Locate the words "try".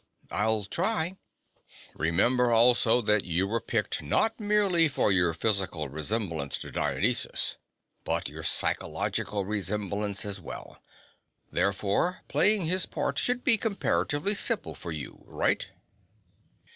0.65-1.17